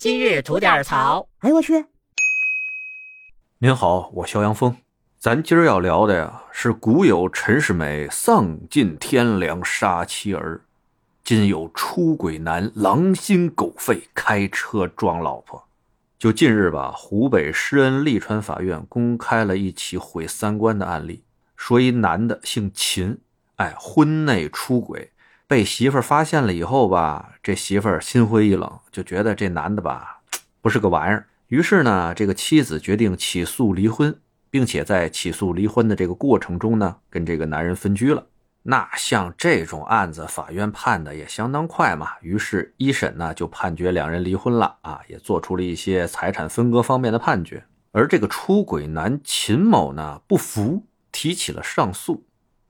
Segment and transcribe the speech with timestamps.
[0.00, 1.28] 今日吐点槽。
[1.40, 1.84] 哎呦我去！
[3.58, 4.74] 您好，我肖阳峰。
[5.18, 10.62] 咱今儿要聊的呀，是古有陈世美丧尽天良杀妻儿，
[11.22, 15.62] 今有出轨男狼心狗肺开车撞老婆。
[16.18, 21.24] 就近日吧，湖北施恩利川法院公开了一起毁三观的案例，
[21.56, 23.18] 说一男的姓秦，
[23.56, 25.12] 哎，婚内出轨，
[25.50, 30.20] 被媳妇儿发现了以后吧，这媳妇儿心灰意冷，就觉得这男的吧，
[30.60, 31.26] 不是个玩意儿。
[31.48, 34.16] 于是呢，这个妻子决定起诉离婚，
[34.48, 38.28] 并且在起诉离婚的这个过程中呢，跟这个男人分居了。
[38.62, 42.10] 那像这种案子，法院判的也相当快嘛。
[42.20, 47.64] 于是，一审呢就判决两人离婚了啊，也做出了一些财产分割方面的判决。
[47.90, 52.22] 而这个出轨男秦某呢不服，提起了上诉。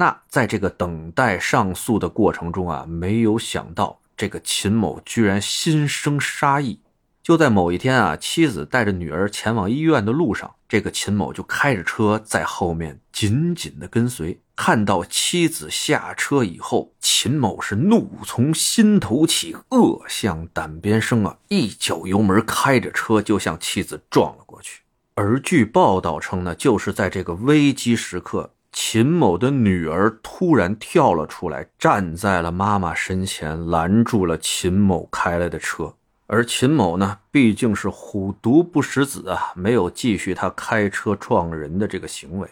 [0.00, 6.78] 那在这个等待上诉的过程中啊，没有想到这个秦某居然心生杀意。
[7.20, 14.40] 就在某一天啊，妻子带着女儿前往医院的路上，这个秦某就开着车在后面紧紧的跟随。
[14.54, 21.36] 看到妻子下车以后，秦某是怒从心头起，恶向胆边生啊！
[21.48, 24.82] 一脚油门，开着车就向妻子撞了过去。
[25.14, 35.94] 而据报道称呢，就是在这个危机时刻，秦某的女儿突然跳了出来，站在了妈妈身前，拦住了秦某开来的车。
[36.26, 42.48] 而秦某呢，毕竟是虎毒不食子啊，没有继续他开车撞人的这个行为，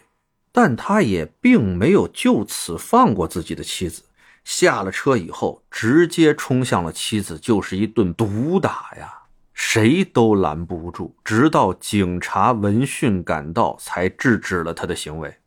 [0.51, 4.01] 但他也并没有就此放过自己的妻子。
[4.43, 9.13] 下了车以后，直接冲向了妻子，就是一顿毒打呀，
[9.53, 11.15] 谁都拦不住。
[11.23, 15.37] 直到警察闻讯赶到，才制止了他的行为。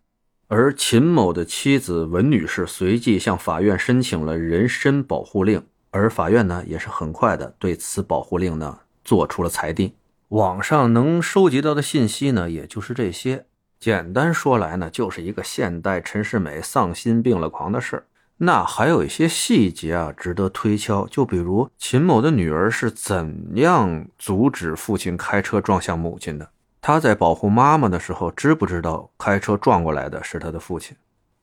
[0.52, 5.62] 而秦某的妻子文女士随即向法院申请了人身保护令。
[5.92, 9.92] 而法院呢，也是很快的对此保护令呢做出了裁定。
[10.30, 13.46] 网上能收集到的信息呢，也就是这些。
[13.78, 18.06] 简单说来呢，就是一个现代陈世美丧心病了狂的事儿。
[18.38, 21.06] 那还有一些细节啊，值得推敲。
[21.06, 26.50] 就比如秦某的女儿是怎样阻止父亲开车撞向母亲的？
[26.80, 30.96] 他在保护妈妈的时候，知不知道开车撞过来的是他的父亲？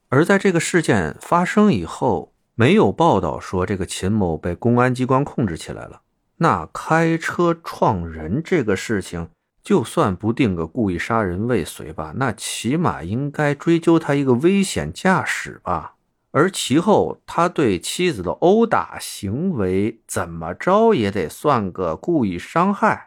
[0.10, 2.34] 而在这个事件发生以后。
[2.60, 6.02] 没有报道说这个秦某被公安机关控制起来了。
[6.38, 9.30] 那开车撞人这个事情，
[9.62, 15.98] 就算不定个故意杀人未遂吧，那起码应该追究他一个危险驾驶吧。
[16.32, 23.07] 而其后他对妻子的殴打行为，怎么着也得算个故意伤害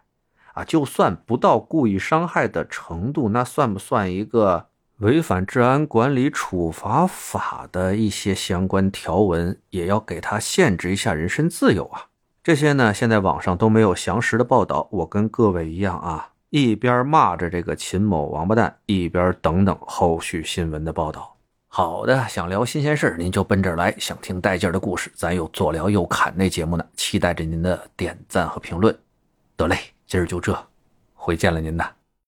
[0.55, 0.65] 啊。
[0.65, 4.66] 就算不到故意伤害的程度，那算不算一个？
[4.99, 12.09] 违反治安管理处罚法的一些相关条文，也要给他限制一下人身自由啊！
[12.44, 14.87] 这些呢，现在网上都没有详实的报道。
[14.93, 21.34] 我跟各位一样啊，一边骂着这个秦某王八蛋，一边等等后续新闻的报道。
[21.69, 28.94] 好的，想聊新鲜事儿您就奔这儿来；想听带劲儿的故事，咱有左聊右侃那节目呢，期待着您的点赞和评论。
[29.56, 29.78] 得嘞，
[30.10, 30.66] 今儿就这，
[31.15, 32.00] 回见了您呐。